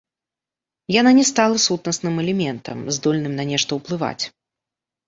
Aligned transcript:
Яна 0.99 1.11
не 1.19 1.25
стала 1.31 1.57
сутнасным 1.67 2.15
элементам, 2.25 2.77
здольным 2.97 3.33
на 3.43 3.51
нешта 3.53 3.71
ўплываць. 3.83 4.21